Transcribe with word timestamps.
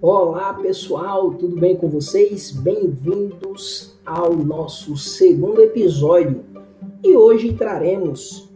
Olá 0.00 0.54
pessoal, 0.54 1.34
tudo 1.34 1.56
bem 1.56 1.74
com 1.74 1.88
vocês? 1.88 2.52
Bem-vindos 2.52 3.98
ao 4.06 4.32
nosso 4.32 4.96
segundo 4.96 5.60
episódio 5.60 6.44
e 7.02 7.16
hoje 7.16 7.52
traremos 7.52 8.48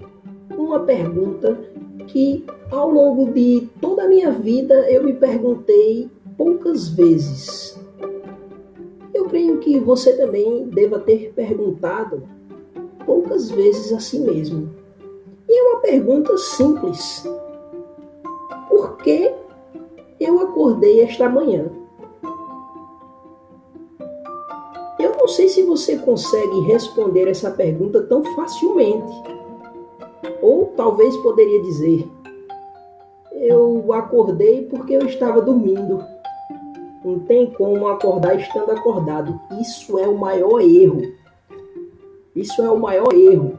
uma 0.57 0.79
pergunta 0.79 1.59
que 2.07 2.47
ao 2.71 2.89
longo 2.89 3.33
de 3.33 3.69
toda 3.81 4.05
a 4.05 4.09
minha 4.09 4.31
vida 4.31 4.89
eu 4.89 5.03
me 5.03 5.15
perguntei 5.15 6.09
poucas 6.39 6.89
vezes. 6.91 7.77
Eu 9.13 9.25
creio 9.25 9.59
que 9.59 9.81
você 9.81 10.13
também 10.17 10.69
deva 10.69 11.01
ter 11.01 11.33
perguntado 11.35 12.23
poucas 13.05 13.51
vezes 13.51 13.93
a 13.93 13.99
si 13.99 14.21
mesmo. 14.21 14.71
E 15.49 15.59
é 15.59 15.73
uma 15.73 15.81
pergunta 15.81 16.39
simples. 16.39 17.29
Por 18.69 18.97
que 18.99 19.42
eu 20.23 20.41
acordei 20.41 21.03
esta 21.03 21.29
manhã? 21.29 21.71
Eu 24.99 25.17
não 25.19 25.27
sei 25.27 25.49
se 25.49 25.63
você 25.63 25.97
consegue 25.99 26.61
responder 26.61 27.29
essa 27.29 27.51
pergunta 27.51 28.03
tão 28.03 28.23
facilmente. 28.37 29.13
Ou 30.41 30.73
talvez 30.77 31.17
poderia 31.19 31.61
dizer: 31.63 32.09
Eu 33.33 33.93
acordei 33.93 34.67
porque 34.67 34.95
eu 34.95 35.07
estava 35.07 35.41
dormindo. 35.41 36.05
Não 37.05 37.19
tem 37.21 37.51
como 37.51 37.89
acordar 37.89 38.39
estando 38.39 38.71
acordado. 38.71 39.41
Isso 39.61 39.99
é 39.99 40.07
o 40.07 40.17
maior 40.17 40.61
erro. 40.61 41.03
Isso 42.35 42.63
é 42.63 42.71
o 42.71 42.79
maior 42.79 43.13
erro. 43.13 43.59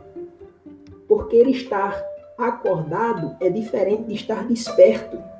Porque 1.07 1.37
estar 1.43 2.01
acordado 2.37 3.35
é 3.41 3.49
diferente 3.49 4.03
de 4.03 4.15
estar 4.15 4.47
desperto. 4.47 5.32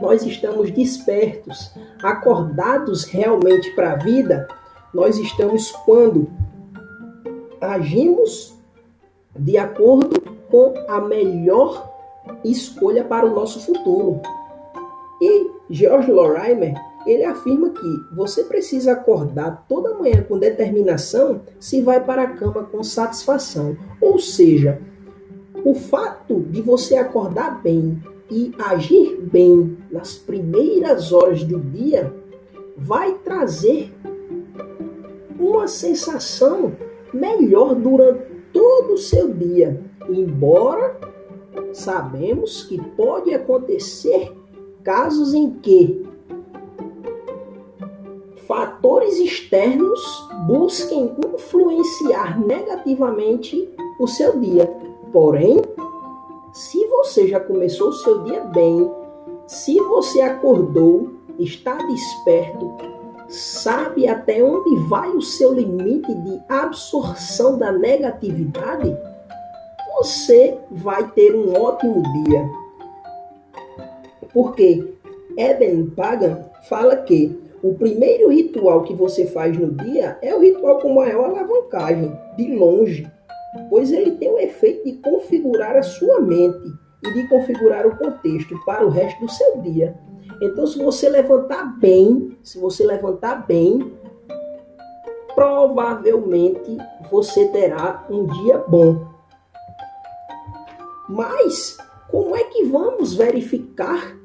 Nós 0.00 0.24
estamos 0.24 0.70
despertos, 0.70 1.72
acordados 2.02 3.04
realmente 3.04 3.70
para 3.74 3.92
a 3.92 3.96
vida, 3.96 4.48
nós 4.92 5.16
estamos 5.16 5.70
quando 5.84 6.28
agimos 7.60 8.54
de 9.38 9.56
acordo 9.56 10.20
com 10.50 10.74
a 10.88 11.00
melhor 11.00 11.90
escolha 12.44 13.04
para 13.04 13.26
o 13.26 13.34
nosso 13.34 13.60
futuro. 13.60 14.20
E 15.20 15.50
George 15.70 16.10
Lorimer, 16.10 16.74
ele 17.06 17.24
afirma 17.24 17.70
que 17.70 18.14
você 18.14 18.44
precisa 18.44 18.92
acordar 18.92 19.64
toda 19.68 19.94
manhã 19.94 20.22
com 20.22 20.38
determinação 20.38 21.40
se 21.58 21.80
vai 21.80 22.04
para 22.04 22.22
a 22.22 22.30
cama 22.34 22.64
com 22.64 22.82
satisfação. 22.82 23.76
Ou 24.00 24.18
seja, 24.18 24.80
o 25.64 25.74
fato 25.74 26.40
de 26.40 26.60
você 26.60 26.96
acordar 26.96 27.62
bem 27.62 28.02
e 28.32 28.50
agir 28.58 29.20
bem 29.20 29.76
nas 29.90 30.14
primeiras 30.16 31.12
horas 31.12 31.44
do 31.44 31.60
dia 31.60 32.10
vai 32.74 33.12
trazer 33.18 33.92
uma 35.38 35.68
sensação 35.68 36.72
melhor 37.12 37.74
durante 37.74 38.24
todo 38.50 38.94
o 38.94 38.98
seu 38.98 39.34
dia. 39.34 39.84
Embora 40.08 40.98
sabemos 41.74 42.62
que 42.62 42.80
pode 42.96 43.34
acontecer 43.34 44.32
casos 44.82 45.34
em 45.34 45.50
que 45.50 46.06
fatores 48.48 49.18
externos 49.18 50.00
busquem 50.46 51.14
influenciar 51.34 52.40
negativamente 52.40 53.68
o 54.00 54.06
seu 54.06 54.40
dia. 54.40 54.66
Porém, 55.12 55.60
se 56.52 56.86
você 56.86 57.28
já 57.28 57.40
começou 57.40 57.88
o 57.88 57.92
seu 57.94 58.22
dia 58.24 58.40
bem, 58.40 58.90
se 59.46 59.78
você 59.80 60.20
acordou, 60.20 61.12
está 61.38 61.76
desperto, 61.76 62.76
sabe 63.28 64.06
até 64.06 64.42
onde 64.44 64.76
vai 64.88 65.10
o 65.10 65.22
seu 65.22 65.54
limite 65.54 66.14
de 66.14 66.40
absorção 66.48 67.58
da 67.58 67.72
negatividade, 67.72 68.94
você 69.96 70.58
vai 70.70 71.10
ter 71.12 71.34
um 71.34 71.54
ótimo 71.60 72.02
dia. 72.24 72.48
Porque 74.32 74.92
Eben 75.38 75.90
Pagan 75.90 76.44
fala 76.68 76.96
que 76.96 77.40
o 77.62 77.74
primeiro 77.74 78.28
ritual 78.28 78.82
que 78.82 78.92
você 78.92 79.26
faz 79.26 79.56
no 79.56 79.70
dia 79.70 80.18
é 80.20 80.34
o 80.34 80.40
ritual 80.40 80.80
com 80.80 80.94
maior 80.94 81.30
alavancagem, 81.30 82.12
de 82.36 82.54
longe, 82.54 83.10
pois 83.68 83.92
ele 83.92 84.12
tem 84.12 84.30
o 84.30 84.38
efeito 84.38 84.84
de 84.84 84.92
configurar 84.98 85.76
a 85.76 85.82
sua 85.82 86.20
mente 86.20 86.72
e 87.04 87.12
de 87.12 87.28
configurar 87.28 87.86
o 87.86 87.96
contexto 87.96 88.58
para 88.64 88.86
o 88.86 88.90
resto 88.90 89.20
do 89.20 89.30
seu 89.30 89.60
dia. 89.60 89.94
Então, 90.40 90.66
se 90.66 90.78
você 90.78 91.08
levantar 91.08 91.78
bem, 91.78 92.36
se 92.42 92.58
você 92.58 92.84
levantar 92.84 93.46
bem, 93.46 93.92
provavelmente 95.34 96.78
você 97.10 97.48
terá 97.48 98.06
um 98.10 98.26
dia 98.26 98.58
bom. 98.58 99.06
Mas 101.08 101.76
como 102.10 102.36
é 102.36 102.44
que 102.44 102.64
vamos 102.64 103.14
verificar 103.14 104.16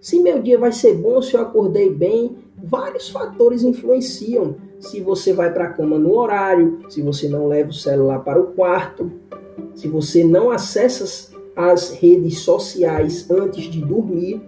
se 0.00 0.20
meu 0.20 0.40
dia 0.40 0.58
vai 0.58 0.72
ser 0.72 0.94
bom, 0.94 1.20
se 1.20 1.34
eu 1.34 1.40
acordei 1.40 1.90
bem? 1.90 2.38
Vários 2.56 3.08
fatores 3.08 3.62
influenciam. 3.62 4.56
Se 4.78 5.00
você 5.00 5.32
vai 5.32 5.52
para 5.52 5.64
a 5.64 5.72
cama 5.72 5.98
no 5.98 6.16
horário, 6.16 6.80
se 6.88 7.00
você 7.02 7.28
não 7.28 7.46
leva 7.46 7.70
o 7.70 7.74
celular 7.74 8.20
para 8.20 8.40
o 8.40 8.48
quarto, 8.48 9.10
se 9.74 9.88
você 9.88 10.22
não 10.22 10.50
acessa 10.50 11.32
as 11.54 11.92
redes 11.92 12.40
sociais 12.40 13.30
antes 13.30 13.64
de 13.64 13.80
dormir, 13.80 14.40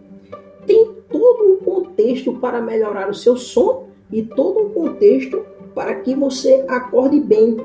tem 0.67 0.95
todo 1.11 1.45
um 1.45 1.57
contexto 1.57 2.35
para 2.35 2.61
melhorar 2.61 3.09
o 3.09 3.15
seu 3.15 3.37
sono 3.37 3.89
e 4.13 4.23
todo 4.23 4.61
um 4.61 4.69
contexto 4.71 5.45
para 5.75 5.95
que 5.97 6.15
você 6.15 6.65
acorde 6.69 7.19
bem. 7.21 7.57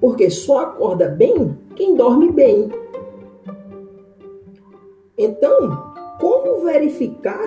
Porque 0.00 0.28
só 0.28 0.60
acorda 0.60 1.08
bem 1.08 1.56
quem 1.74 1.94
dorme 1.94 2.30
bem. 2.30 2.70
Então, 5.16 5.94
como 6.20 6.64
verificar 6.64 7.40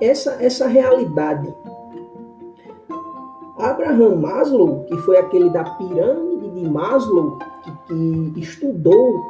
essa, 0.00 0.32
essa 0.40 0.66
realidade? 0.66 1.52
Abraham 3.60 4.16
Maslow, 4.16 4.84
que 4.84 4.96
foi 4.98 5.18
aquele 5.18 5.50
da 5.50 5.64
pirâmide 5.64 6.50
de 6.50 6.68
Maslow, 6.68 7.38
que, 7.62 8.30
que 8.34 8.40
estudou 8.40 9.20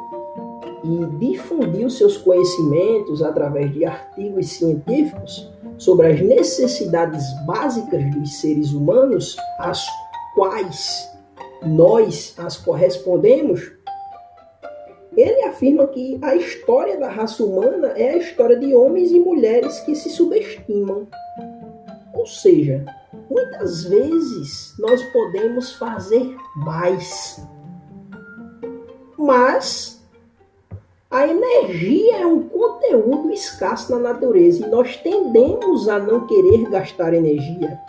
e 0.83 1.05
difundiu 1.17 1.89
seus 1.89 2.17
conhecimentos 2.17 3.21
através 3.21 3.71
de 3.71 3.85
artigos 3.85 4.47
científicos 4.47 5.51
sobre 5.77 6.07
as 6.07 6.21
necessidades 6.21 7.23
básicas 7.45 8.03
dos 8.15 8.39
seres 8.39 8.71
humanos, 8.71 9.35
às 9.59 9.85
quais 10.35 11.11
nós 11.63 12.33
as 12.37 12.57
correspondemos, 12.57 13.71
ele 15.15 15.43
afirma 15.43 15.87
que 15.87 16.17
a 16.21 16.35
história 16.35 16.97
da 16.97 17.09
raça 17.09 17.43
humana 17.43 17.89
é 17.95 18.11
a 18.11 18.17
história 18.17 18.57
de 18.57 18.73
homens 18.73 19.11
e 19.11 19.19
mulheres 19.19 19.79
que 19.81 19.93
se 19.93 20.09
subestimam. 20.09 21.07
Ou 22.13 22.25
seja, 22.25 22.85
muitas 23.31 23.85
vezes 23.85 24.75
nós 24.77 25.01
podemos 25.05 25.73
fazer 25.73 26.35
mais. 26.55 27.41
Mas 29.17 30.05
a 31.09 31.25
energia 31.25 32.17
é 32.17 32.25
um 32.25 32.43
conteúdo 32.43 33.31
escasso 33.31 33.91
na 33.93 33.99
natureza 33.99 34.65
e 34.65 34.69
nós 34.69 34.97
tendemos 34.97 35.87
a 35.87 35.97
não 35.97 36.27
querer 36.27 36.69
gastar 36.69 37.13
energia. 37.13 37.79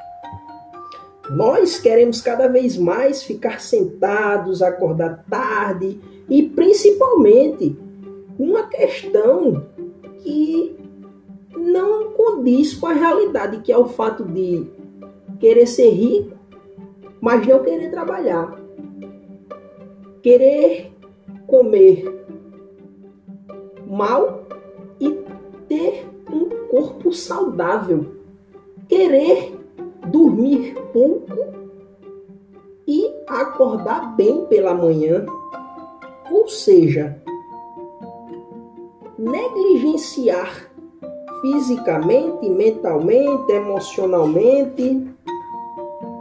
Nós 1.31 1.79
queremos 1.79 2.21
cada 2.21 2.47
vez 2.47 2.77
mais 2.77 3.23
ficar 3.23 3.61
sentados, 3.61 4.63
acordar 4.63 5.25
tarde 5.29 6.01
e 6.29 6.43
principalmente 6.43 7.77
uma 8.39 8.65
questão 8.69 9.67
que 10.19 10.77
não 11.56 12.12
condiz 12.12 12.75
com 12.75 12.87
a 12.87 12.93
realidade, 12.93 13.59
que 13.59 13.73
é 13.73 13.79
o 13.79 13.88
fato 13.88 14.25
de 14.25 14.81
querer 15.43 15.67
ser 15.67 15.91
rico, 15.91 16.39
mas 17.21 17.44
não 17.44 17.65
querer 17.65 17.91
trabalhar. 17.91 18.56
Querer 20.23 20.93
comer 21.49 22.25
mal 23.85 24.47
e 25.00 25.11
ter 25.69 26.06
um 26.33 26.49
corpo 26.69 27.12
saudável. 27.12 28.06
Querer 28.89 29.53
dormir 30.12 30.77
pouco 30.93 31.37
e 32.87 33.12
acordar 33.27 34.15
bem 34.15 34.47
pela 34.47 34.73
manhã. 34.73 35.27
Ou 36.31 36.47
seja, 36.47 37.21
negligenciar 39.19 40.71
fisicamente, 41.41 42.49
mentalmente, 42.49 43.50
emocionalmente, 43.50 45.12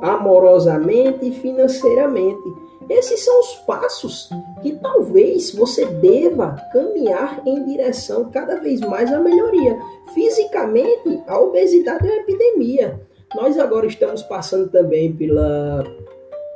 amorosamente 0.01 1.27
e 1.27 1.31
financeiramente. 1.31 2.42
Esses 2.89 3.24
são 3.24 3.39
os 3.39 3.56
passos 3.65 4.30
que 4.62 4.74
talvez 4.74 5.53
você 5.53 5.86
deva 5.86 6.57
caminhar 6.74 7.42
em 7.45 7.63
direção 7.63 8.30
cada 8.31 8.59
vez 8.59 8.81
mais 8.81 9.13
à 9.13 9.19
melhoria. 9.19 9.80
Fisicamente, 10.13 11.21
a 11.27 11.39
obesidade 11.39 12.06
é 12.06 12.12
uma 12.12 12.21
epidemia. 12.21 13.00
Nós 13.36 13.57
agora 13.57 13.86
estamos 13.88 14.24
passando 14.24 14.69
também 14.69 15.13
pela 15.15 15.86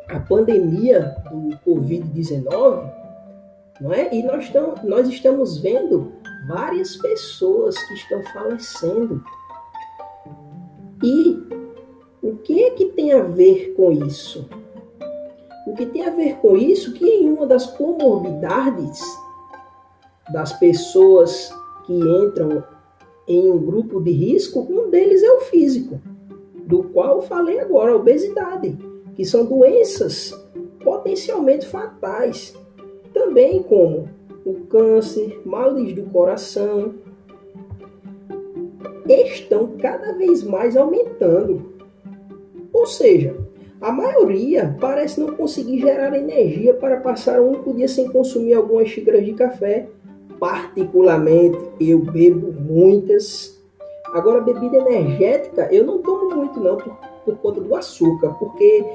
a 0.10 0.20
pandemia 0.20 1.16
do 1.32 1.58
Covid-19, 1.66 2.92
não 3.82 3.94
é? 3.94 4.14
E 4.14 4.24
nós, 4.24 4.46
estamos, 4.46 4.84
nós 4.84 5.08
estamos 5.08 5.58
vendo 5.60 6.12
várias 6.48 6.96
pessoas 6.98 7.76
que 7.88 7.94
estão 7.94 8.22
falecendo. 8.34 9.24
E 11.04 11.65
o 12.26 12.38
que 12.38 12.64
é 12.64 12.72
que 12.72 12.86
tem 12.86 13.12
a 13.12 13.22
ver 13.22 13.76
com 13.76 13.92
isso? 13.92 14.50
O 15.68 15.76
que 15.76 15.86
tem 15.86 16.04
a 16.04 16.10
ver 16.10 16.38
com 16.38 16.58
isso 16.58 16.94
que 16.94 17.06
em 17.06 17.30
uma 17.30 17.46
das 17.46 17.68
comorbidades 17.68 19.00
das 20.34 20.52
pessoas 20.54 21.54
que 21.86 21.94
entram 21.94 22.64
em 23.28 23.52
um 23.52 23.60
grupo 23.60 24.02
de 24.02 24.10
risco, 24.10 24.66
um 24.68 24.90
deles 24.90 25.22
é 25.22 25.32
o 25.32 25.42
físico, 25.42 26.02
do 26.66 26.84
qual 26.86 27.18
eu 27.18 27.22
falei 27.22 27.60
agora, 27.60 27.92
a 27.92 27.96
obesidade, 27.96 28.76
que 29.16 29.24
são 29.24 29.46
doenças 29.46 30.34
potencialmente 30.84 31.68
fatais, 31.68 32.56
também 33.14 33.62
como 33.62 34.10
o 34.44 34.62
câncer, 34.66 35.42
males 35.46 35.94
do 35.94 36.04
coração, 36.10 36.96
estão 39.08 39.78
cada 39.78 40.14
vez 40.14 40.44
mais 40.44 40.76
aumentando. 40.76 41.75
Ou 42.86 42.90
seja, 42.92 43.36
a 43.82 43.92
maioria 43.92 44.78
parece 44.80 45.20
não 45.20 45.36
conseguir 45.36 45.82
gerar 45.82 46.16
energia 46.16 46.72
para 46.76 46.98
passar 46.98 47.42
um 47.42 47.48
único 47.48 47.74
dia 47.74 47.88
sem 47.88 48.08
consumir 48.12 48.54
algumas 48.54 48.90
xícaras 48.90 49.26
de 49.26 49.34
café. 49.34 49.88
Particularmente, 50.40 51.58
eu 51.82 51.98
bebo 51.98 52.54
muitas. 52.54 53.60
Agora, 54.14 54.40
bebida 54.40 54.78
energética 54.78 55.68
eu 55.74 55.84
não 55.84 55.98
tomo 55.98 56.36
muito 56.36 56.60
não 56.60 56.78
por, 56.78 56.96
por 57.26 57.38
conta 57.38 57.60
do 57.60 57.76
açúcar, 57.76 58.36
porque 58.38 58.86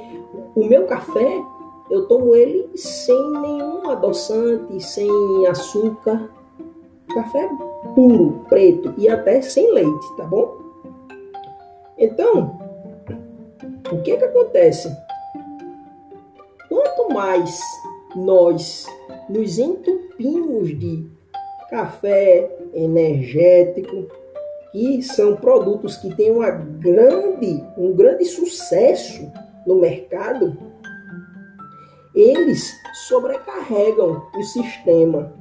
o 0.54 0.64
meu 0.64 0.84
café 0.84 1.42
eu 1.90 2.06
tomo 2.06 2.37
ele 2.37 2.70
sem 2.76 3.20
nenhum 3.40 3.90
adoçante, 3.90 4.81
sem 4.81 5.10
açúcar. 5.48 6.31
Café 7.12 7.50
puro, 7.96 8.44
preto 8.48 8.94
e 8.96 9.08
até 9.08 9.42
sem 9.42 9.72
leite, 9.72 10.16
tá 10.16 10.22
bom? 10.26 10.60
Então, 11.98 12.69
o 13.92 14.02
que 14.02 14.16
que 14.16 14.25
acontece? 14.25 14.96
Quanto 16.69 17.12
mais 17.12 17.60
nós 18.14 18.87
nos 19.28 19.58
entupimos 19.58 20.69
de 20.78 21.06
café 21.69 22.50
energético, 22.75 24.06
que 24.72 25.02
são 25.02 25.37
produtos 25.37 25.96
que 25.96 26.14
têm 26.14 26.31
uma 26.31 26.50
grande, 26.50 27.64
um 27.76 27.92
grande 27.92 28.25
sucesso 28.25 29.31
no 29.66 29.76
mercado, 29.76 30.56
eles 32.14 32.72
sobrecarregam 33.08 34.22
o 34.37 34.42
sistema. 34.42 35.32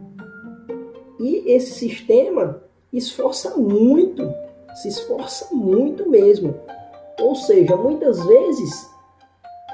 E 1.20 1.52
esse 1.52 1.72
sistema 1.72 2.64
esforça 2.94 3.56
muito, 3.58 4.34
se 4.82 4.88
esforça 4.88 5.54
muito 5.54 6.10
mesmo. 6.10 6.56
Ou 7.22 7.36
seja, 7.36 7.76
muitas 7.76 8.24
vezes 8.26 8.90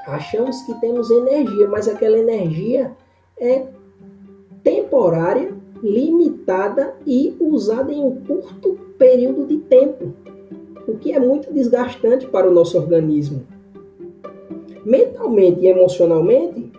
achamos 0.06 0.62
que 0.62 0.74
temos 0.80 1.10
energia, 1.10 1.68
mas 1.68 1.88
aquela 1.88 2.18
energia 2.18 2.92
é 3.38 3.66
temporária, 4.62 5.54
limitada 5.82 6.96
e 7.06 7.36
usada 7.38 7.92
em 7.92 8.02
um 8.02 8.20
curto 8.24 8.78
período 8.98 9.46
de 9.46 9.58
tempo, 9.58 10.12
o 10.86 10.96
que 10.96 11.12
é 11.12 11.20
muito 11.20 11.52
desgastante 11.52 12.26
para 12.26 12.48
o 12.48 12.52
nosso 12.52 12.78
organismo. 12.78 13.46
Mentalmente 14.84 15.60
e 15.60 15.68
emocionalmente, 15.68 16.72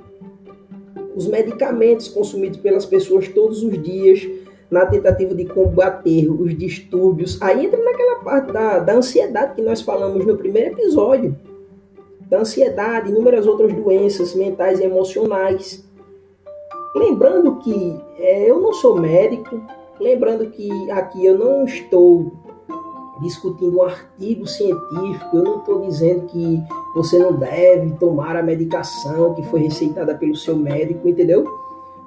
os 1.15 1.27
medicamentos 1.27 2.07
consumidos 2.07 2.59
pelas 2.59 2.85
pessoas 2.85 3.27
todos 3.27 3.63
os 3.63 3.81
dias 3.81 4.27
na 4.69 4.85
tentativa 4.85 5.33
de 5.33 5.45
combater 5.45 6.29
os 6.29 6.57
distúrbios. 6.57 7.41
Aí 7.41 7.65
entra 7.65 7.81
naquela 7.83 8.19
parte 8.23 8.51
da, 8.51 8.79
da 8.79 8.93
ansiedade 8.93 9.55
que 9.55 9.61
nós 9.61 9.81
falamos 9.81 10.25
no 10.25 10.37
primeiro 10.37 10.71
episódio. 10.71 11.35
Da 12.29 12.39
ansiedade, 12.39 13.09
inúmeras 13.09 13.47
outras 13.47 13.71
doenças 13.73 14.35
mentais 14.35 14.79
e 14.79 14.83
emocionais. 14.83 15.85
Lembrando 16.95 17.57
que 17.57 17.97
é, 18.19 18.49
eu 18.49 18.59
não 18.59 18.73
sou 18.73 18.99
médico, 18.99 19.61
lembrando 19.99 20.47
que 20.47 20.91
aqui 20.91 21.25
eu 21.25 21.37
não 21.37 21.63
estou 21.63 22.33
discutindo 23.21 23.77
um 23.77 23.83
artigo 23.83 24.45
científico, 24.45 25.37
eu 25.37 25.43
não 25.43 25.59
estou 25.59 25.81
dizendo 25.81 26.27
que 26.27 26.61
você 26.93 27.17
não 27.17 27.33
deve 27.33 27.91
tomar 27.91 28.35
a 28.35 28.43
medicação 28.43 29.33
que 29.33 29.43
foi 29.43 29.61
receitada 29.61 30.15
pelo 30.15 30.35
seu 30.35 30.55
médico, 30.55 31.07
entendeu? 31.07 31.45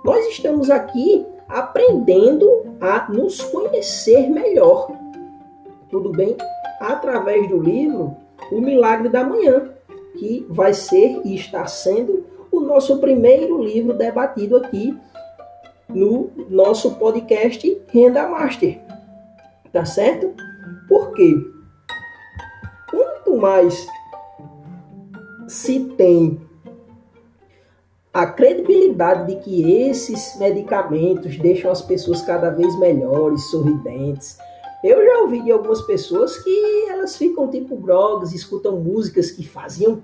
Nós 0.04 0.26
estamos 0.28 0.70
aqui 0.70 1.26
aprendendo 1.50 2.76
a 2.80 3.10
nos 3.10 3.40
conhecer 3.40 4.28
melhor. 4.28 4.90
Tudo 5.90 6.10
bem? 6.12 6.36
Através 6.80 7.48
do 7.48 7.60
livro 7.60 8.16
O 8.50 8.60
Milagre 8.60 9.08
da 9.08 9.24
Manhã, 9.24 9.70
que 10.18 10.46
vai 10.48 10.72
ser 10.72 11.20
e 11.24 11.34
está 11.34 11.66
sendo 11.66 12.24
o 12.50 12.60
nosso 12.60 12.98
primeiro 12.98 13.62
livro 13.62 13.92
debatido 13.92 14.56
aqui 14.56 14.96
no 15.88 16.30
nosso 16.48 16.92
podcast 16.96 17.82
Renda 17.88 18.26
Master. 18.28 18.80
Tá 19.72 19.84
certo? 19.84 20.32
Por 20.88 21.12
quê? 21.12 21.34
Quanto 22.90 23.36
mais 23.36 23.86
se 25.48 25.80
tem 25.80 26.40
a 28.12 28.26
credibilidade 28.26 29.32
de 29.32 29.40
que 29.40 29.82
esses 29.88 30.36
medicamentos 30.38 31.36
deixam 31.38 31.70
as 31.70 31.80
pessoas 31.80 32.22
cada 32.22 32.50
vez 32.50 32.78
melhores, 32.78 33.42
sorridentes. 33.50 34.36
Eu 34.82 35.04
já 35.04 35.20
ouvi 35.20 35.42
de 35.42 35.52
algumas 35.52 35.82
pessoas 35.82 36.36
que 36.38 36.86
elas 36.88 37.16
ficam 37.16 37.48
tipo 37.48 37.76
blogs, 37.76 38.32
escutam 38.32 38.80
músicas 38.80 39.30
que 39.30 39.46
faziam 39.46 40.02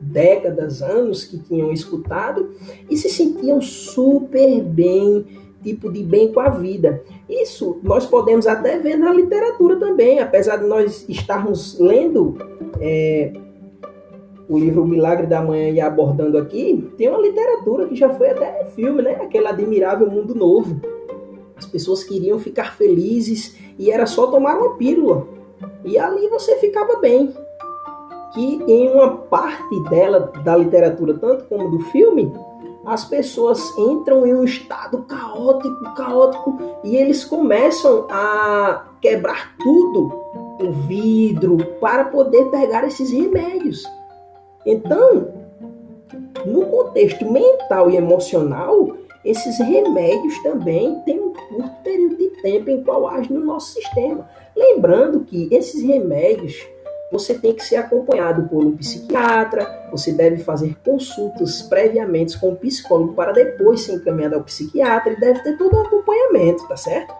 décadas, 0.00 0.80
anos 0.80 1.24
que 1.24 1.38
tinham 1.38 1.72
escutado 1.72 2.50
e 2.88 2.96
se 2.96 3.08
sentiam 3.08 3.60
super 3.60 4.62
bem, 4.62 5.26
tipo 5.62 5.92
de 5.92 6.02
bem 6.02 6.32
com 6.32 6.40
a 6.40 6.48
vida. 6.48 7.02
Isso 7.28 7.80
nós 7.82 8.06
podemos 8.06 8.46
até 8.46 8.78
ver 8.78 8.96
na 8.96 9.12
literatura 9.12 9.76
também, 9.78 10.20
apesar 10.20 10.56
de 10.56 10.66
nós 10.66 11.04
estarmos 11.08 11.78
lendo 11.78 12.36
é, 12.80 13.32
o 14.48 14.58
livro 14.58 14.86
Milagre 14.86 15.26
da 15.26 15.40
Manhã 15.40 15.70
e 15.70 15.80
abordando 15.80 16.36
aqui, 16.38 16.90
tem 16.96 17.08
uma 17.08 17.20
literatura 17.20 17.86
que 17.86 17.94
já 17.94 18.10
foi 18.10 18.30
até 18.30 18.64
filme, 18.66 19.02
né? 19.02 19.12
Aquele 19.16 19.46
admirável 19.46 20.10
mundo 20.10 20.34
novo. 20.34 20.80
As 21.56 21.66
pessoas 21.66 22.02
queriam 22.04 22.38
ficar 22.38 22.76
felizes 22.76 23.56
e 23.78 23.90
era 23.90 24.06
só 24.06 24.26
tomar 24.26 24.58
uma 24.58 24.76
pílula. 24.76 25.26
E 25.84 25.98
ali 25.98 26.28
você 26.28 26.56
ficava 26.56 26.96
bem. 26.96 27.32
Que 28.34 28.62
em 28.66 28.88
uma 28.88 29.16
parte 29.16 29.82
dela, 29.90 30.32
da 30.42 30.56
literatura, 30.56 31.14
tanto 31.14 31.44
como 31.44 31.70
do 31.70 31.80
filme, 31.90 32.32
as 32.84 33.04
pessoas 33.04 33.76
entram 33.78 34.26
em 34.26 34.34
um 34.34 34.42
estado 34.42 35.02
caótico, 35.02 35.94
caótico, 35.94 36.58
e 36.82 36.96
eles 36.96 37.24
começam 37.24 38.06
a 38.10 38.86
quebrar 39.00 39.56
tudo, 39.58 40.10
o 40.60 40.72
vidro, 40.88 41.58
para 41.80 42.06
poder 42.06 42.46
pegar 42.46 42.84
esses 42.86 43.12
remédios. 43.12 43.84
Então, 44.64 45.28
no 46.44 46.66
contexto 46.66 47.30
mental 47.30 47.90
e 47.90 47.96
emocional, 47.96 48.96
esses 49.24 49.58
remédios 49.58 50.42
também 50.42 51.00
têm 51.04 51.20
um 51.20 51.32
curto 51.32 51.82
período 51.84 52.16
de 52.16 52.28
tempo 52.42 52.70
em 52.70 52.82
qual 52.82 53.06
agem 53.06 53.36
no 53.36 53.44
nosso 53.44 53.74
sistema. 53.74 54.28
Lembrando 54.56 55.20
que 55.20 55.48
esses 55.52 55.82
remédios 55.82 56.66
você 57.12 57.34
tem 57.34 57.52
que 57.52 57.62
ser 57.62 57.76
acompanhado 57.76 58.48
por 58.48 58.64
um 58.64 58.74
psiquiatra, 58.74 59.86
você 59.90 60.12
deve 60.12 60.38
fazer 60.38 60.74
consultas 60.82 61.60
previamente 61.60 62.40
com 62.40 62.52
o 62.52 62.56
psicólogo 62.56 63.12
para 63.12 63.32
depois 63.32 63.82
ser 63.82 63.96
encaminhado 63.96 64.36
ao 64.36 64.42
psiquiatra 64.42 65.12
e 65.12 65.20
deve 65.20 65.40
ter 65.42 65.58
todo 65.58 65.76
um 65.76 65.80
acompanhamento, 65.82 66.66
tá 66.66 66.76
certo? 66.76 67.14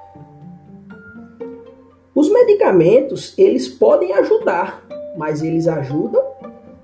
Os 2.15 2.31
medicamentos, 2.31 3.35
eles 3.37 3.69
podem 3.69 4.15
ajudar, 4.15 4.83
mas 5.17 5.43
eles 5.43 5.69
ajudam 5.69 6.22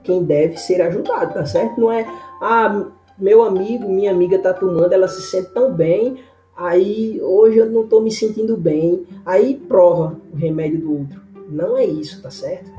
quem 0.08 0.24
deve 0.24 0.56
ser 0.56 0.80
ajudado, 0.80 1.34
tá 1.34 1.44
certo? 1.44 1.78
Não 1.78 1.92
é, 1.92 2.06
ah, 2.40 2.86
meu 3.18 3.42
amigo, 3.42 3.86
minha 3.86 4.10
amiga 4.10 4.38
tá 4.38 4.54
tomando, 4.54 4.90
ela 4.90 5.06
se 5.06 5.20
sente 5.20 5.50
tão 5.52 5.70
bem, 5.70 6.16
aí 6.56 7.20
hoje 7.22 7.58
eu 7.58 7.66
não 7.66 7.86
tô 7.86 8.00
me 8.00 8.10
sentindo 8.10 8.56
bem, 8.56 9.04
aí 9.26 9.54
prova 9.54 10.18
o 10.32 10.36
remédio 10.36 10.80
do 10.80 10.98
outro. 11.00 11.20
Não 11.50 11.76
é 11.76 11.84
isso, 11.84 12.22
tá 12.22 12.30
certo? 12.30 12.70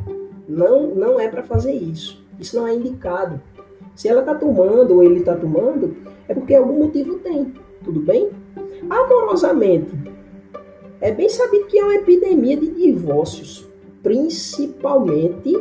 Não, 0.48 0.96
não 0.96 1.20
é 1.20 1.28
para 1.28 1.44
fazer 1.44 1.74
isso. 1.74 2.20
Isso 2.40 2.56
não 2.56 2.66
é 2.66 2.74
indicado. 2.74 3.40
Se 3.94 4.08
ela 4.08 4.22
está 4.22 4.34
tomando 4.34 4.96
ou 4.96 5.04
ele 5.04 5.20
está 5.20 5.36
tomando, 5.36 5.96
é 6.28 6.34
porque 6.34 6.56
algum 6.56 6.80
motivo 6.80 7.20
tem. 7.20 7.54
Tudo 7.84 8.00
bem? 8.00 8.32
Amorosamente, 8.90 9.92
é 11.00 11.12
bem 11.12 11.30
sabido 11.30 11.68
que 11.68 11.78
é 11.78 11.84
uma 11.84 11.96
epidemia 11.96 12.58
de 12.58 12.72
divórcios, 12.72 13.68
principalmente 14.02 15.56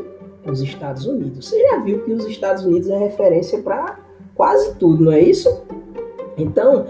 nos 0.49 0.61
Estados 0.61 1.07
Unidos. 1.07 1.47
Você 1.47 1.61
já 1.69 1.78
viu 1.78 2.05
que 2.05 2.12
os 2.12 2.25
Estados 2.25 2.64
Unidos 2.64 2.88
é 2.88 2.99
referência 2.99 3.61
para 3.62 3.99
quase 4.35 4.75
tudo, 4.76 5.05
não 5.05 5.12
é 5.12 5.21
isso? 5.21 5.62
Então, 6.37 6.87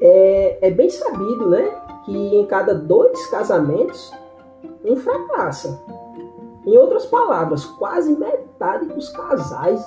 é, 0.00 0.68
é 0.68 0.70
bem 0.70 0.90
sabido, 0.90 1.48
né, 1.48 1.70
que 2.04 2.12
em 2.12 2.46
cada 2.46 2.74
dois 2.74 3.26
casamentos, 3.28 4.12
um 4.84 4.96
fracassa. 4.96 5.80
Em 6.66 6.76
outras 6.76 7.06
palavras, 7.06 7.64
quase 7.64 8.12
metade 8.16 8.86
dos 8.86 9.08
casais 9.10 9.84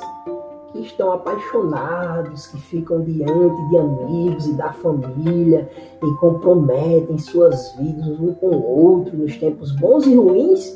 que 0.71 0.81
estão 0.81 1.11
apaixonados, 1.11 2.47
que 2.47 2.57
ficam 2.57 3.01
diante 3.01 3.69
de 3.69 3.77
amigos 3.77 4.47
e 4.47 4.53
da 4.53 4.73
família 4.73 5.69
e 6.03 6.17
comprometem 6.17 7.17
suas 7.17 7.73
vidas 7.77 8.19
um 8.19 8.33
com 8.33 8.47
o 8.47 8.83
outro 8.83 9.15
nos 9.17 9.37
tempos 9.37 9.71
bons 9.73 10.05
e 10.05 10.15
ruins. 10.15 10.75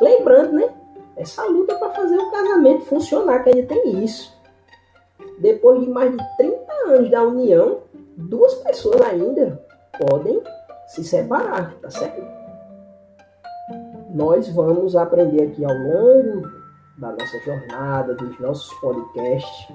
Lembrando, 0.00 0.52
né? 0.52 0.68
Essa 1.22 1.44
luta 1.44 1.76
para 1.76 1.90
fazer 1.90 2.18
o 2.18 2.30
casamento 2.32 2.84
funcionar, 2.86 3.44
que 3.44 3.50
ainda 3.50 3.68
tem 3.68 4.02
isso. 4.02 4.36
Depois 5.38 5.80
de 5.80 5.88
mais 5.88 6.10
de 6.10 6.36
30 6.36 6.72
anos 6.88 7.10
da 7.12 7.22
união, 7.22 7.78
duas 8.16 8.54
pessoas 8.54 9.00
ainda 9.02 9.64
podem 10.00 10.42
se 10.88 11.04
separar, 11.04 11.74
tá 11.80 11.90
certo? 11.92 12.20
Nós 14.12 14.48
vamos 14.48 14.96
aprender 14.96 15.44
aqui 15.44 15.64
ao 15.64 15.72
longo 15.72 16.50
da 16.98 17.12
nossa 17.12 17.38
jornada, 17.44 18.14
dos 18.14 18.40
nossos 18.40 18.74
podcasts. 18.80 19.68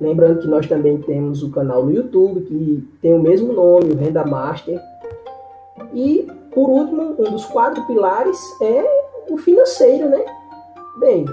Lembrando 0.00 0.40
que 0.40 0.48
nós 0.48 0.66
também 0.66 1.02
temos 1.02 1.42
o 1.42 1.50
canal 1.50 1.84
no 1.84 1.92
YouTube, 1.92 2.40
que 2.46 2.98
tem 3.02 3.12
o 3.12 3.22
mesmo 3.22 3.52
nome, 3.52 3.92
o 3.92 3.96
Renda 3.96 4.24
Master. 4.24 4.80
E, 5.92 6.26
por 6.50 6.70
último, 6.70 7.14
um 7.18 7.30
dos 7.30 7.44
quatro 7.44 7.86
pilares 7.86 8.40
é 8.62 9.04
o 9.28 9.36
financeiro, 9.36 10.08
né? 10.08 10.24
Bem, 10.96 11.24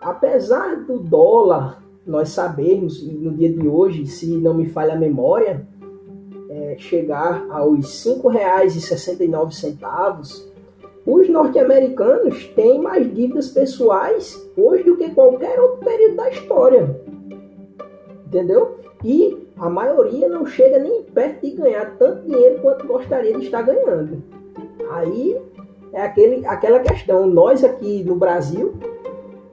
apesar 0.00 0.76
do 0.84 0.98
dólar, 0.98 1.82
nós 2.06 2.30
sabemos, 2.30 3.02
e 3.02 3.12
no 3.12 3.32
dia 3.32 3.52
de 3.52 3.68
hoje, 3.68 4.06
se 4.06 4.26
não 4.26 4.54
me 4.54 4.66
falha 4.66 4.94
a 4.94 4.98
memória, 4.98 5.68
é, 6.48 6.76
chegar 6.78 7.44
aos 7.50 8.06
R$ 8.06 8.14
5,69, 8.22 10.48
os 11.06 11.28
norte-americanos 11.28 12.46
têm 12.54 12.80
mais 12.80 13.14
dívidas 13.14 13.48
pessoais 13.48 14.50
hoje 14.56 14.84
do 14.84 14.96
que 14.96 15.10
qualquer 15.10 15.60
outro 15.60 15.84
período 15.84 16.16
da 16.16 16.30
história. 16.30 16.98
Entendeu? 18.26 18.78
E 19.04 19.36
a 19.56 19.68
maioria 19.68 20.28
não 20.28 20.46
chega 20.46 20.78
nem 20.78 21.02
perto 21.02 21.44
de 21.44 21.50
ganhar 21.52 21.96
tanto 21.98 22.26
dinheiro 22.26 22.62
quanto 22.62 22.86
gostaria 22.86 23.36
de 23.36 23.44
estar 23.44 23.60
ganhando. 23.62 24.22
Aí 24.90 25.36
é 25.92 26.02
aquele, 26.02 26.46
aquela 26.46 26.80
questão. 26.80 27.26
Nós 27.26 27.62
aqui 27.64 28.04
no 28.04 28.16
Brasil 28.16 28.74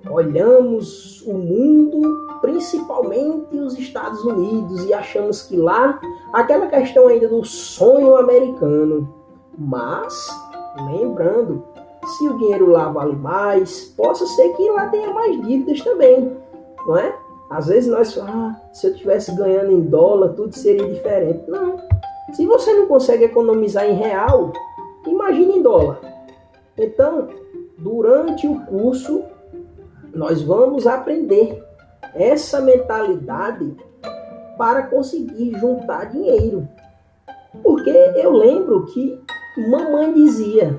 olhamos 0.10 1.22
o 1.26 1.34
mundo, 1.34 2.28
principalmente 2.42 3.58
os 3.58 3.78
Estados 3.78 4.24
Unidos, 4.24 4.86
e 4.86 4.94
achamos 4.94 5.44
que 5.44 5.56
lá, 5.56 6.00
aquela 6.34 6.68
questão 6.68 7.08
ainda 7.08 7.28
do 7.28 7.44
sonho 7.44 8.16
americano. 8.16 9.14
Mas 9.58 10.28
Lembrando, 10.86 11.64
se 12.06 12.28
o 12.28 12.38
dinheiro 12.38 12.70
lá 12.70 12.90
vale 12.90 13.16
mais, 13.16 13.86
possa 13.98 14.26
ser 14.28 14.54
que 14.54 14.70
lá 14.70 14.88
tenha 14.90 15.12
mais 15.12 15.42
dívidas 15.42 15.82
também, 15.82 16.38
não 16.86 16.98
é? 16.98 17.16
Às 17.50 17.68
vezes 17.68 17.90
nós 17.90 18.18
ah, 18.20 18.56
se 18.74 18.88
eu 18.88 18.92
estivesse 18.92 19.36
ganhando 19.36 19.72
em 19.72 19.82
dólar, 19.82 20.34
tudo 20.34 20.56
seria 20.56 20.88
diferente. 20.88 21.50
Não. 21.50 21.78
Se 22.34 22.46
você 22.46 22.74
não 22.74 22.88
consegue 22.88 23.24
economizar 23.24 23.86
em 23.86 23.94
real, 23.94 24.52
imagine 25.06 25.58
em 25.58 25.62
dólar. 25.64 26.00
Então, 26.78 27.30
durante 27.78 28.46
o 28.46 28.60
curso, 28.66 29.24
nós 30.18 30.42
vamos 30.42 30.88
aprender 30.88 31.64
essa 32.16 32.60
mentalidade 32.60 33.76
para 34.58 34.88
conseguir 34.88 35.58
juntar 35.60 36.06
dinheiro. 36.06 36.68
Porque 37.64 37.90
eu 37.90 38.32
lembro 38.32 38.86
que 38.88 39.22
Mamãe 39.70 40.14
dizia: 40.14 40.78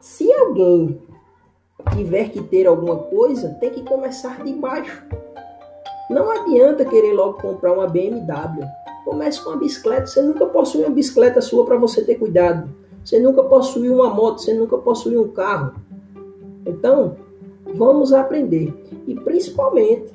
se 0.00 0.32
alguém 0.32 1.00
tiver 1.92 2.30
que 2.30 2.42
ter 2.42 2.66
alguma 2.66 2.96
coisa, 2.96 3.56
tem 3.60 3.70
que 3.70 3.82
começar 3.84 4.42
de 4.42 4.52
baixo. 4.54 5.04
Não 6.10 6.28
adianta 6.30 6.84
querer 6.84 7.12
logo 7.12 7.40
comprar 7.40 7.72
uma 7.72 7.86
BMW. 7.86 8.66
Comece 9.04 9.40
com 9.40 9.50
uma 9.50 9.58
bicicleta. 9.58 10.06
Você 10.06 10.20
nunca 10.20 10.46
possui 10.46 10.82
uma 10.82 10.90
bicicleta 10.90 11.40
sua 11.40 11.64
para 11.64 11.76
você 11.76 12.02
ter 12.04 12.16
cuidado. 12.16 12.68
Você 13.04 13.18
nunca 13.18 13.42
possuiu 13.44 13.94
uma 13.94 14.10
moto, 14.10 14.40
você 14.40 14.52
nunca 14.52 14.76
possuiu 14.78 15.22
um 15.22 15.28
carro. 15.28 15.74
Então, 16.66 17.16
vamos 17.74 18.12
aprender. 18.12 18.72
E 19.06 19.14
principalmente, 19.14 20.12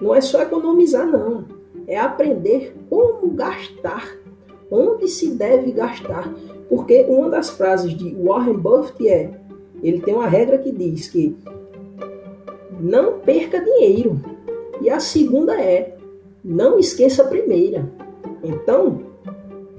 não 0.00 0.14
é 0.14 0.20
só 0.20 0.42
economizar, 0.42 1.06
não. 1.06 1.44
É 1.86 1.98
aprender 1.98 2.74
como 2.88 3.30
gastar 3.30 4.16
onde 4.70 5.08
se 5.08 5.30
deve 5.30 5.72
gastar. 5.72 6.32
Porque 6.68 7.04
uma 7.08 7.30
das 7.30 7.50
frases 7.50 7.96
de 7.96 8.14
Warren 8.14 8.56
Buffett 8.56 9.08
é: 9.08 9.30
ele 9.82 10.00
tem 10.00 10.14
uma 10.14 10.26
regra 10.26 10.58
que 10.58 10.72
diz 10.72 11.08
que 11.08 11.36
não 12.80 13.18
perca 13.20 13.60
dinheiro. 13.60 14.20
E 14.80 14.90
a 14.90 14.98
segunda 14.98 15.60
é: 15.60 15.96
não 16.42 16.78
esqueça 16.78 17.22
a 17.22 17.28
primeira. 17.28 17.88
Então, 18.42 19.00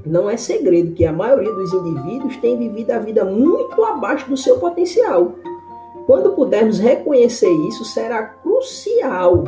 não 0.05 0.29
é 0.29 0.37
segredo 0.37 0.93
que 0.93 1.05
a 1.05 1.11
maioria 1.11 1.51
dos 1.51 1.73
indivíduos 1.73 2.37
tem 2.37 2.57
vivido 2.57 2.91
a 2.91 2.99
vida 2.99 3.25
muito 3.25 3.83
abaixo 3.83 4.29
do 4.29 4.37
seu 4.37 4.59
potencial. 4.59 5.33
Quando 6.05 6.33
pudermos 6.33 6.79
reconhecer 6.79 7.51
isso, 7.67 7.83
será 7.83 8.23
crucial 8.23 9.43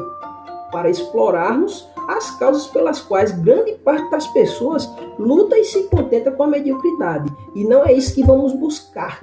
para 0.71 0.89
explorarmos 0.89 1.87
as 2.07 2.31
causas 2.31 2.67
pelas 2.67 2.99
quais 2.99 3.31
grande 3.31 3.73
parte 3.73 4.09
das 4.09 4.27
pessoas 4.27 4.89
luta 5.19 5.57
e 5.57 5.65
se 5.65 5.83
contenta 5.83 6.31
com 6.31 6.43
a 6.43 6.47
mediocridade. 6.47 7.31
E 7.55 7.63
não 7.63 7.85
é 7.85 7.93
isso 7.93 8.15
que 8.15 8.23
vamos 8.23 8.53
buscar. 8.53 9.19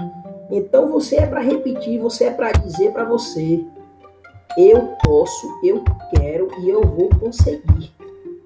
Então 0.50 0.88
você 0.90 1.16
é 1.16 1.26
para 1.26 1.40
repetir, 1.40 1.98
você 1.98 2.24
é 2.24 2.30
para 2.30 2.52
dizer 2.52 2.92
para 2.92 3.04
você: 3.04 3.64
eu 4.56 4.94
posso, 5.04 5.48
eu 5.64 5.82
quero 6.14 6.48
e 6.60 6.68
eu 6.68 6.82
vou 6.82 7.08
conseguir. 7.18 7.92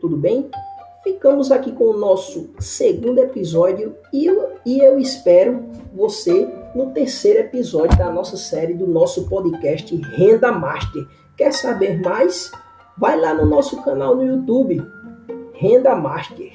Tudo 0.01 0.17
bem? 0.17 0.49
Ficamos 1.03 1.51
aqui 1.51 1.73
com 1.73 1.85
o 1.85 1.97
nosso 1.97 2.51
segundo 2.59 3.19
episódio 3.19 3.95
e 4.13 4.27
eu, 4.27 4.51
e 4.65 4.79
eu 4.81 4.99
espero 4.99 5.65
você 5.95 6.47
no 6.75 6.91
terceiro 6.91 7.41
episódio 7.41 7.97
da 7.97 8.11
nossa 8.11 8.37
série 8.37 8.75
do 8.75 8.87
nosso 8.87 9.29
podcast 9.29 9.95
Renda 9.97 10.53
Master. 10.53 11.07
Quer 11.37 11.53
saber 11.53 12.01
mais? 12.01 12.51
Vai 12.97 13.19
lá 13.19 13.33
no 13.35 13.47
nosso 13.47 13.83
canal 13.83 14.17
no 14.17 14.25
YouTube, 14.25 14.83
Renda 15.55 15.95
Master. 15.95 16.53